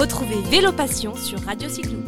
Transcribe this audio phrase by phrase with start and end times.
[0.00, 1.98] Retrouvez Vélo Passion sur Radio Cyclo.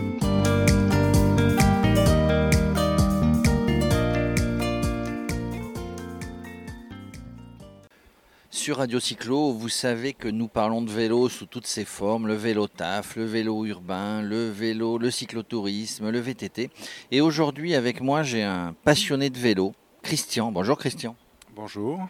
[8.49, 12.35] Sur Radio Cyclo, vous savez que nous parlons de vélo sous toutes ses formes, le
[12.35, 16.71] vélo taf, le vélo urbain, le vélo, le cyclotourisme, le VTT.
[17.11, 20.51] Et aujourd'hui avec moi, j'ai un passionné de vélo, Christian.
[20.51, 21.15] Bonjour Christian.
[21.55, 22.09] Bonjour.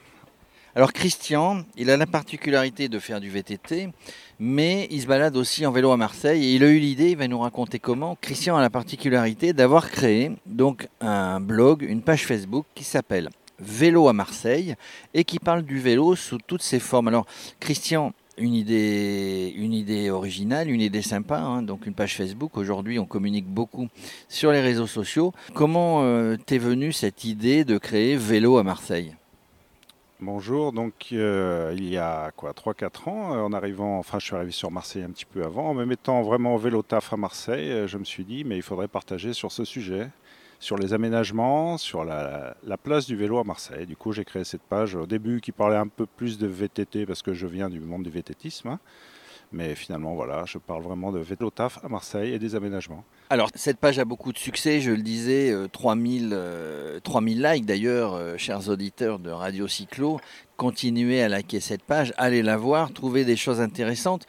[0.75, 3.90] Alors Christian, il a la particularité de faire du VTT,
[4.39, 7.18] mais il se balade aussi en vélo à Marseille et il a eu l'idée, il
[7.18, 8.17] va nous raconter comment.
[8.22, 14.08] Christian a la particularité d'avoir créé donc un blog, une page Facebook qui s'appelle Vélo
[14.08, 14.75] à Marseille
[15.13, 17.08] et qui parle du vélo sous toutes ses formes.
[17.08, 17.27] Alors,
[17.61, 22.57] Christian, une idée, une idée originale, une idée sympa, hein, donc une page Facebook.
[22.57, 23.89] Aujourd'hui, on communique beaucoup
[24.30, 25.35] sur les réseaux sociaux.
[25.52, 29.14] Comment euh, t'es venue cette idée de créer Vélo à Marseille?
[30.25, 34.36] Bonjour, donc euh, il y a quoi 3-4 ans, euh, en arrivant, enfin je suis
[34.36, 37.88] arrivé sur Marseille un petit peu avant, en me mettant vraiment vélo taf à Marseille,
[37.88, 40.10] je me suis dit mais il faudrait partager sur ce sujet
[40.60, 43.84] sur les aménagements, sur la, place du vélo à Marseille.
[43.84, 47.04] Du coup, j'ai créé cette page au début qui parlait un peu plus de VTT
[47.04, 48.69] parce que je viens du monde du VTTisme.
[48.69, 48.78] Hein.
[49.53, 53.05] Mais finalement, voilà, je parle vraiment de vélo taf à Marseille et des aménagements.
[53.28, 57.67] Alors, cette page a beaucoup de succès, je le disais, 3000, euh, 3000 euh, likes
[57.67, 60.20] d'ailleurs, euh, chers auditeurs de Radio Cyclo.
[60.56, 64.27] Continuez à liker cette page, allez la voir, trouvez des choses intéressantes.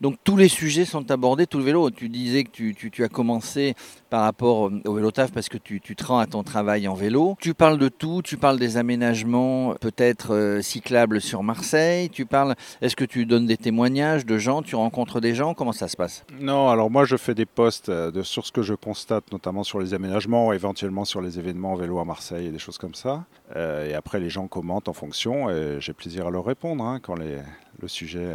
[0.00, 1.90] Donc tous les sujets sont abordés, tout le vélo.
[1.90, 3.74] Tu disais que tu, tu, tu as commencé
[4.10, 7.36] par rapport au vélo taf parce que tu, te rends à ton travail en vélo.
[7.40, 12.54] Tu parles de tout, tu parles des aménagements peut-être euh, cyclables sur Marseille, tu parles,
[12.80, 15.96] est-ce que tu donnes des témoignages de gens, tu rencontres des gens, comment ça se
[15.96, 16.24] passe?
[16.40, 19.64] Non, alors moi je fais des posts euh, de, sur ce que je constate, notamment
[19.64, 22.94] sur les aménagements, éventuellement sur les événements en vélo à Marseille et des choses comme
[22.94, 23.24] ça.
[23.56, 27.00] Euh, et après les gens commentent en fonction et j'ai plaisir à leur répondre hein,
[27.02, 28.34] quand le sujet,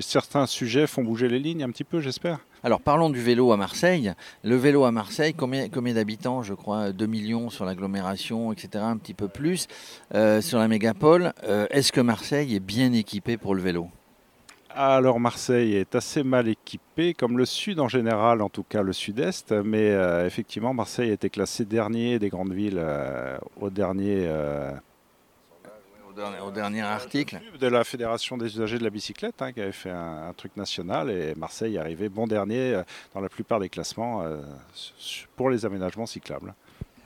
[0.00, 2.40] certains sujets font bouger les lignes un petit peu, j'espère.
[2.64, 4.12] Alors parlons du vélo à Marseille.
[4.42, 8.68] Le vélo à Marseille, combien, d'habitants Je crois 2 millions sur l'agglomération, etc.
[8.82, 9.68] Un petit peu plus
[10.14, 11.32] euh, sur la mégapole.
[11.44, 13.88] Euh, est-ce que Marseille est bien équipé pour le vélo?
[14.70, 18.92] Alors Marseille est assez mal équipé, comme le sud en général, en tout cas le
[18.92, 22.82] sud-est, mais euh, effectivement Marseille a été classé dernier des grandes villes
[23.58, 24.28] au dernier
[26.44, 27.40] au dernier article.
[27.58, 31.10] De la Fédération des usagers de la bicyclette, hein, qui avait fait un, truc national,
[31.10, 32.82] et Marseille est arrivé bon dernier euh,
[33.14, 34.40] dans la plupart des classements euh,
[35.36, 36.54] pour les aménagements cyclables.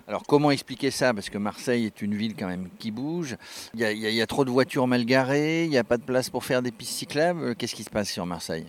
[0.09, 1.15] Alors comment expliquer ça?
[1.15, 3.37] Parce que Marseille est une ville quand même qui bouge.
[3.75, 6.45] Il y, a, trop de voitures mal garées, il n'y a pas de place pour
[6.45, 7.55] faire des pistes cyclables.
[7.55, 8.67] Qu'est-ce qui se passe sur Marseille?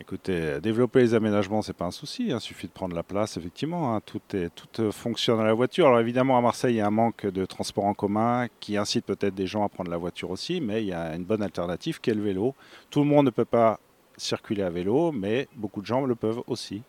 [0.00, 2.26] Écoutez, développer les aménagements, c'est pas un souci.
[2.26, 2.38] Il hein.
[2.38, 3.94] suffit de prendre la place, effectivement.
[3.94, 4.00] Hein.
[4.04, 5.88] Tout, est, tout euh, fonctionne à la voiture.
[5.88, 9.04] Alors évidemment, à Marseille, il y a un manque de transport en commun qui incite
[9.04, 12.00] peut-être des gens à prendre la voiture aussi, mais il y a une bonne alternative
[12.00, 12.54] qui est le vélo.
[12.90, 13.80] Tout le monde ne peut pas
[14.16, 16.82] circuler à vélo, mais beaucoup de gens le peuvent aussi.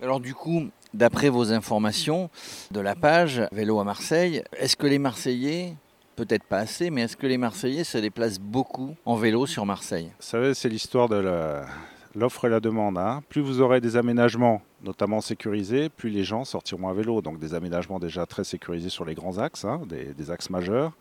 [0.00, 2.30] Alors du coup, d'après vos informations
[2.70, 5.74] de la page Vélo à Marseille, est-ce que les Marseillais
[6.16, 10.12] peut-être pas assez, mais est-ce que les Marseillais se déplacent beaucoup en vélo sur Marseille?
[10.18, 11.66] Vous savez, c'est l'histoire de la,
[12.14, 12.98] l'offre et la demande.
[12.98, 13.22] Hein.
[13.28, 17.20] Plus vous aurez des aménagements, notamment sécurisés, plus les gens sortiront à vélo.
[17.22, 20.92] Donc des aménagements déjà très sécurisés sur les grands axes, hein, des, axes majeurs.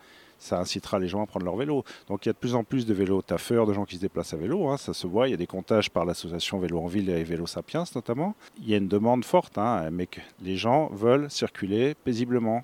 [0.41, 1.83] Ça incitera les gens à prendre leur vélo.
[2.07, 4.01] Donc il y a de plus en plus de vélos taffeurs, de gens qui se
[4.01, 4.69] déplacent à vélo.
[4.69, 4.77] Hein.
[4.77, 5.27] ça se voit.
[5.27, 8.35] Il y a des comptages par l'association Vélo en Ville et Vélo Sapiens notamment.
[8.61, 9.59] Il y a une demande forte,
[9.91, 10.07] mais
[10.41, 12.63] les gens veulent circuler paisiblement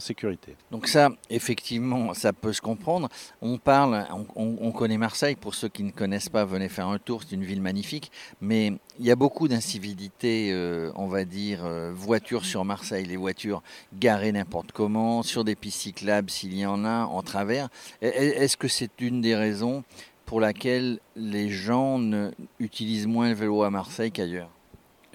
[0.00, 0.56] sécurité.
[0.70, 3.08] Donc ça, effectivement, ça peut se comprendre.
[3.40, 4.06] On parle,
[4.36, 7.44] on, connaît Marseille, pour ceux qui ne connaissent pas, venez faire un tour, c'est une
[7.44, 8.10] ville magnifique,
[8.40, 13.16] mais il y a beaucoup d'incivilité, euh, on va dire, euh, voitures sur Marseille, les
[13.16, 13.62] voitures
[13.98, 17.68] garées n'importe comment, sur des pistes cyclables s'il y en a, en travers.
[18.00, 19.84] Est-ce que c'est une des raisons
[20.26, 24.50] pour laquelle les gens ne, utilisent moins le vélo à Marseille qu'ailleurs?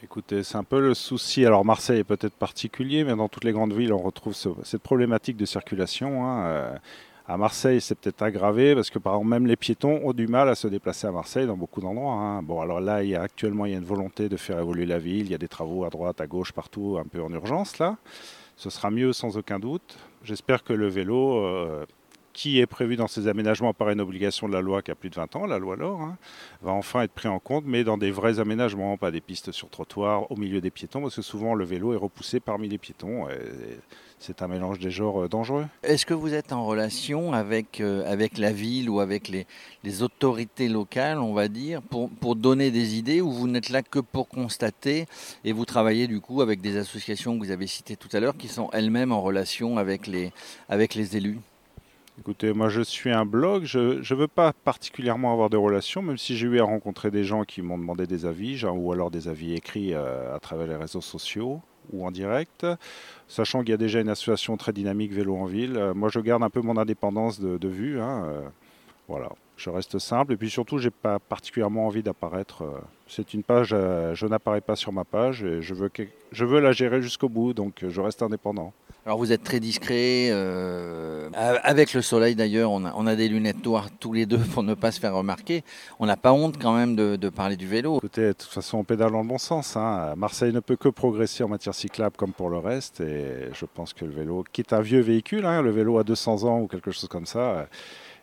[0.01, 1.45] Écoutez, c'est un peu le souci.
[1.45, 5.35] Alors Marseille est peut-être particulier, mais dans toutes les grandes villes, on retrouve cette problématique
[5.35, 6.25] de circulation.
[6.25, 6.45] Hein.
[6.45, 6.77] Euh,
[7.27, 10.47] à Marseille, c'est peut-être aggravé parce que par exemple, même les piétons ont du mal
[10.47, 12.13] à se déplacer à Marseille dans beaucoup d'endroits.
[12.13, 12.41] Hein.
[12.43, 14.85] Bon, alors là, il y a, actuellement, il y a une volonté de faire évoluer
[14.85, 15.25] la ville.
[15.25, 17.97] Il y a des travaux à droite, à gauche, partout, un peu en urgence là.
[18.55, 19.97] Ce sera mieux sans aucun doute.
[20.23, 21.85] J'espère que le vélo euh,
[22.33, 25.09] qui est prévu dans ces aménagements par une obligation de la loi qui a plus
[25.09, 26.17] de 20 ans, la loi LOR, hein,
[26.61, 29.69] va enfin être pris en compte, mais dans des vrais aménagements, pas des pistes sur
[29.69, 33.27] trottoir au milieu des piétons, parce que souvent le vélo est repoussé parmi les piétons.
[34.19, 35.65] c'est un mélange des genres euh, dangereux.
[35.83, 39.45] Est-ce que vous êtes en relation avec, euh, la ville ou avec les,
[40.01, 44.27] autorités locales, on va dire, pour, donner des idées, ou vous n'êtes là que pour
[44.27, 45.05] constater
[45.43, 48.37] et vous travaillez du coup avec des associations que vous avez citées tout à l'heure
[48.37, 50.31] qui sont elles-mêmes en relation avec les
[51.17, 51.39] élus?
[52.19, 56.17] Écoutez, moi je suis un blog, je ne veux pas particulièrement avoir de relations, même
[56.17, 59.29] si j'ai eu à rencontrer des gens qui m'ont demandé des avis, ou alors des
[59.29, 61.61] avis écrits euh, à travers les réseaux sociaux
[61.93, 62.67] ou en direct,
[63.29, 65.77] sachant qu'il y a déjà une association très dynamique vélo en ville.
[65.77, 68.01] Euh, moi je garde un peu mon indépendance de, vue.
[68.01, 68.41] Hein, euh,
[69.07, 72.65] voilà, je reste simple et puis surtout j'ai pas particulièrement envie d'apparaître.
[73.07, 75.89] C'est une page, je n'apparais pas sur ma page et je veux,
[76.33, 78.73] je veux la gérer jusqu'au bout, donc je reste indépendant.
[79.05, 80.29] Alors vous êtes très discret.
[80.29, 84.73] Euh, avec le soleil d'ailleurs, on a, des lunettes noires tous les deux pour ne
[84.73, 85.63] pas se faire remarquer.
[85.99, 87.97] On n'a pas honte quand même de, parler du vélo.
[87.97, 89.77] Écoutez, de toute façon, on pédale dans le bon sens.
[89.77, 90.13] Hein.
[90.17, 93.01] Marseille ne peut que progresser en matière cyclable comme pour le reste.
[93.01, 96.03] Et je pense que le vélo, qui est un vieux véhicule, hein, le vélo a
[96.03, 97.67] 200 ans ou quelque chose comme ça,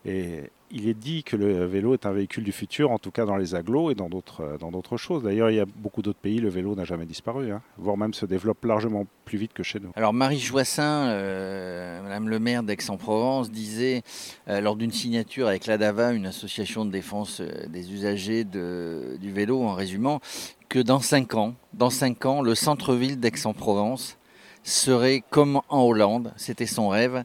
[0.07, 3.25] et il est dit que le vélo est un véhicule du futur, en tout cas
[3.25, 5.23] dans les agglos et dans d'autres, euh, dans d'autres choses.
[5.23, 8.15] D'ailleurs, il y a beaucoup d'autres pays, le vélo n'a jamais disparu, hein, voire même
[8.15, 9.91] se développe largement plus vite que chez nous.
[9.97, 14.03] Alors Marie Joissin, euh, Madame le maire d'Aix-en-Provence, disait
[14.49, 19.75] euh, lors d'une signature avec l'ADAVA, une association de défense des usagers du vélo, en
[19.75, 20.21] résumant,
[20.69, 24.19] que dans 5 ans, dans 5 ans, le centre-ville d'Aix-en-Provence
[24.65, 27.23] serait comme en Hollande, c'était son rêve,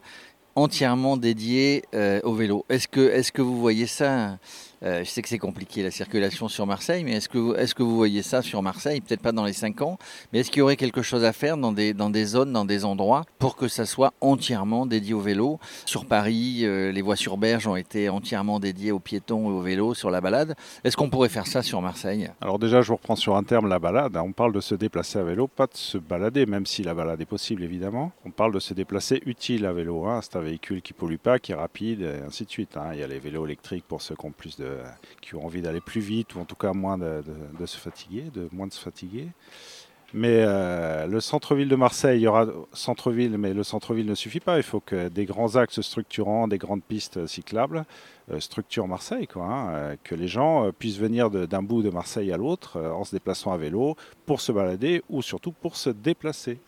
[0.56, 2.65] entièrement dédié euh, au vélo.
[2.69, 4.38] Est-ce que, est que vous voyez ça
[4.81, 8.42] Je sais que c'est compliqué la circulation sur Marseille, mais est-ce que, vous, voyez ça
[8.42, 9.00] sur Marseille?
[9.01, 10.00] Peut-être pas dans les 5 ans,
[10.31, 13.24] mais est-ce qu'il y aurait quelque chose à faire dans des, zones, dans des endroits,
[13.38, 15.60] pour que ça soit entièrement dédié au vélo?
[15.86, 19.62] Sur Paris, euh, les voies sur berge ont été entièrement dédiées aux piétons et au
[19.62, 20.56] vélo sur la balade.
[20.83, 22.30] Est-ce qu'on pourrait faire ça sur Marseille?
[22.42, 24.18] Alors déjà, je vous reprends sur un terme, la balade.
[24.18, 27.22] On parle de se déplacer à vélo, pas de se balader, même si la balade
[27.22, 28.12] est possible évidemment.
[28.25, 30.06] On parle de se déplacer utile à vélo.
[30.06, 32.78] Hein un véhicule qui pollue pas, qui est rapide, et ainsi de suite.
[32.78, 32.92] Hein.
[32.94, 34.70] Il y a les vélos électriques pour ceux qui ont, plus de,
[35.21, 37.23] qui ont envie d'aller plus vite, ou en tout cas moins de,
[37.65, 39.27] se fatiguer, de moins de se fatiguer.
[40.13, 44.41] Mais euh, le centre-ville de Marseille, il y aura centre-ville, mais le centre-ville ne suffit
[44.41, 44.57] pas.
[44.57, 47.85] Il faut que des grands axes structurants, des grandes pistes cyclables
[48.29, 49.69] euh, structurent Marseille, quoi, hein.
[49.69, 53.53] euh, que les gens puissent venir d'un bout de Marseille à l'autre en se déplaçant
[53.53, 53.95] à vélo
[54.25, 56.59] pour se balader ou surtout pour se déplacer.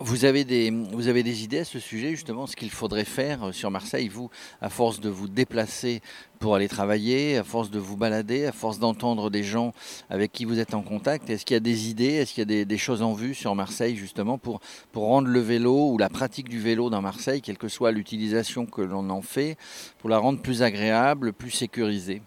[0.00, 3.44] Vous avez, des, vous avez des idées à ce sujet, justement, ce qu'il faudrait faire
[3.44, 4.30] euh, sur Marseille, vous,
[4.60, 6.00] à force de vous déplacer
[6.40, 9.72] pour aller travailler, à force de vous balader, à force d'entendre des gens
[10.10, 12.60] avec qui vous êtes en contact Est-ce qu'il y a des idées, est-ce qu'il y
[12.60, 14.60] a des, choses en vue sur Marseille, justement, pour,
[14.90, 18.66] pour rendre le vélo ou la pratique du vélo dans Marseille, quelle que soit l'utilisation
[18.66, 19.56] que l'on en fait,
[19.98, 22.22] pour la rendre plus agréable, plus sécurisée?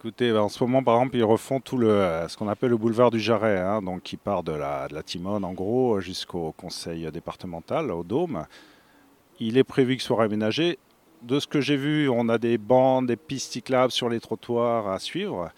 [0.00, 3.10] Écoutez, en ce moment, par exemple, ils refont tout le, ce qu'on appelle le boulevard
[3.10, 8.04] du Jarret, hein, donc qui part de la, Timone, en gros, jusqu'au conseil départemental, au
[8.04, 8.46] Dôme.
[9.40, 10.78] Il est prévu qu'il soit réaménagé.
[11.22, 14.86] De ce que j'ai vu, on a des bandes, des pistes cyclables sur les trottoirs
[14.86, 15.50] à suivre.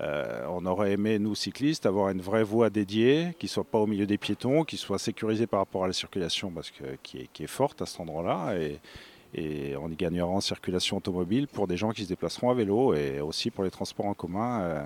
[0.00, 3.78] Euh, on aurait aimé, nous cyclistes, avoir une vraie voie dédiée, qui ne soit pas
[3.78, 7.28] au milieu des piétons, qui soit sécurisée par rapport à la circulation, parce que, qui,
[7.38, 8.54] est, forte à cet endroit-là.
[9.36, 12.94] Et on y gagnera en circulation automobile pour des gens qui se déplaceront à vélo
[12.94, 14.60] et aussi pour les transports en commun.
[14.62, 14.82] Euh,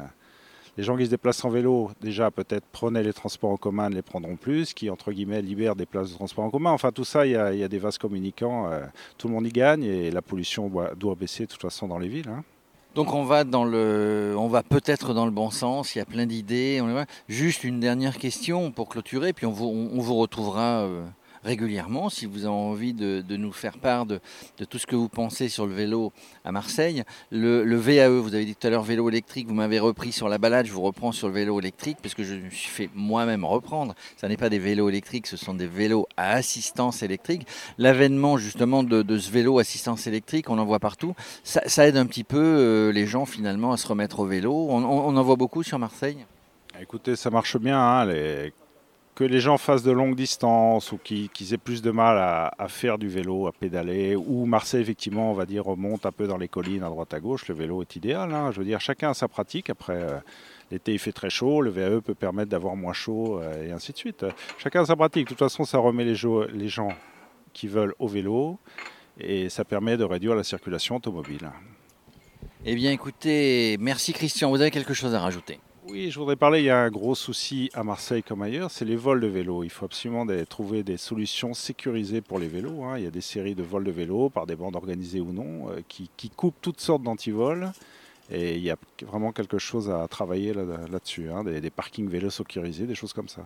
[0.76, 3.94] les gens qui se déplacent en vélo, déjà peut-être prenaient les transports en commun, ne
[3.94, 6.70] les prendront plus, qui entre guillemets libèrent des places de transport en commun.
[6.70, 8.81] Enfin tout ça, il y a, des vases communicants, euh,
[9.19, 12.08] tout le monde y gagne et la pollution doit, baisser de toute façon dans les
[12.08, 12.29] villes.
[12.29, 12.43] Hein.
[12.94, 15.94] Donc on va dans le, on va peut-être dans le bon sens.
[15.94, 16.82] Il y a plein d'idées.
[17.29, 21.05] Juste une dernière question pour clôturer, puis on vous, retrouvera euh,
[21.45, 22.09] régulièrement.
[22.09, 24.21] Si vous avez envie de, nous faire part de,
[24.69, 26.13] tout ce que vous pensez sur le vélo
[26.44, 30.13] à Marseille, le, VAE, vous avez dit tout à l'heure vélo électrique, vous m'avez repris
[30.13, 32.69] sur la balade, je vous reprends sur le vélo électrique parce que je me suis
[32.69, 33.94] fait moi-même reprendre.
[34.17, 37.47] Ce n'est pas des vélos électriques, ce sont des vélos à assistance électrique.
[37.79, 42.25] L'avènement justement de, ce vélo assistance électrique, on en voit partout, ça, aide un petit
[42.25, 44.53] peu euh, les gens finalement à se remettre au vélo.
[44.70, 44.82] On,
[45.17, 46.19] en voit beaucoup sur Marseille?
[46.81, 47.79] Écoutez, ça marche bien.
[47.79, 48.53] Hein, les
[49.20, 52.96] que les gens fassent de longues distances ou qu'ils aient plus de mal à, faire
[52.96, 56.48] du vélo, à pédaler, ou Marseille, effectivement, on va dire, remonte un peu dans les
[56.48, 58.32] collines à droite à gauche, le vélo est idéal.
[58.32, 58.50] Hein.
[58.50, 59.69] Je veux dire, chacun a sa pratique.
[59.69, 60.17] Après, euh,
[60.70, 63.93] l'été, il fait très chaud, le VAE peut permettre d'avoir moins chaud, euh, et ainsi
[63.93, 64.24] de suite.
[64.56, 65.24] Chacun a sa pratique.
[65.24, 66.17] De toute façon, ça remet les,
[66.55, 66.94] les gens
[67.53, 68.58] qui veulent au vélo,
[69.19, 71.50] et ça permet de réduire la circulation automobile.
[72.65, 74.48] Eh bien, écoutez, merci Christian.
[74.48, 75.60] Vous avez quelque chose à rajouter?
[75.91, 78.85] Oui, je voudrais parler, il y a un gros souci à Marseille comme ailleurs, c'est
[78.85, 79.65] les vols de vélos.
[79.65, 82.85] Il faut absolument trouver des solutions sécurisées pour les vélos.
[82.85, 82.99] Hein.
[82.99, 85.70] Il y a des séries de vols de vélos, par des bandes organisées ou non,
[85.70, 87.73] euh, qui, coupent toutes sortes d'antivols.
[88.31, 91.43] Et il y a vraiment quelque chose à travailler là-dessus, hein.
[91.43, 93.44] des, des, parkings vélos sécurisés, des choses comme ça.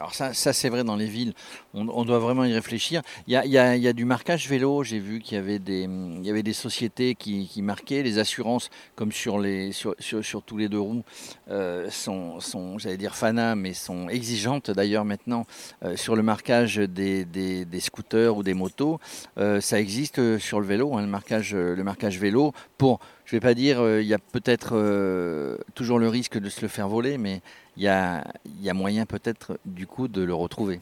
[0.00, 1.34] Alors ça, ça c'est vrai dans les villes,
[1.74, 3.02] on, doit vraiment y réfléchir.
[3.26, 5.86] Il y a, du marquage vélo, j'ai vu qu'il y, avait des,
[6.22, 10.70] y avait des sociétés qui, marquaient, les assurances comme sur, les, sur, sur, tous les
[10.70, 11.02] deux roues
[11.50, 15.44] euh, sont, sont j'allais dire fana, mais sont exigeantes d'ailleurs maintenant
[15.84, 18.98] euh, sur le marquage des, des, scooters ou des motos.
[19.36, 23.00] Euh, ça existe sur le vélo, hein, le, marquage, le marquage vélo pour
[23.30, 26.68] je ne vais pas dire, il y a peut-être toujours le risque de se le
[26.68, 27.42] faire voler, mais
[27.76, 30.80] il y a, moyen peut-être du coup de le retrouver.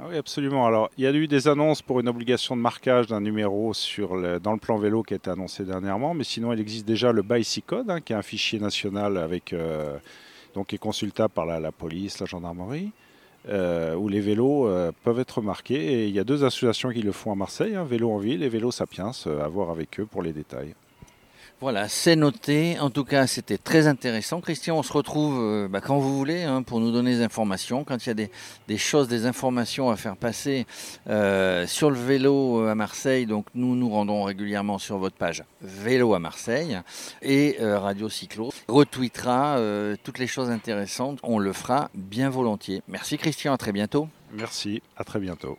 [0.00, 0.66] Ah oui, absolument.
[0.66, 3.72] Alors, il y a eu des annonces pour une obligation de marquage d'un numéro
[4.42, 7.22] dans le plan vélo qui a été annoncé dernièrement, mais sinon, il existe déjà le
[7.22, 9.96] Bicycode, hein, qui est un fichier national avec, euh,
[10.54, 12.90] donc, qui est consultable par la, police, la gendarmerie,
[13.48, 16.02] euh, où les vélos euh, peuvent être marqués.
[16.02, 18.42] Et il y a deux associations qui le font à Marseille, hein, Vélo en ville
[18.42, 20.74] et Vélo Sapiens, à voir avec eux pour les détails.
[21.60, 22.78] Voilà, c'est noté.
[22.78, 24.40] En tout cas, c'était très intéressant.
[24.40, 27.84] Christian, on se retrouve euh, bah, quand vous voulez hein, pour nous donner des informations.
[27.84, 28.28] Quand il y a
[28.68, 30.66] des, choses, des informations à faire passer
[31.08, 35.44] euh, sur le vélo euh, à Marseille, donc nous nous rendons régulièrement sur votre page
[35.62, 36.78] Vélo à Marseille
[37.22, 39.58] et Radio Cyclo retweetera
[40.02, 41.18] toutes les choses intéressantes.
[41.22, 42.82] On le fera bien volontiers.
[42.88, 44.08] Merci Christian, à très bientôt.
[44.32, 45.58] Merci, à très bientôt.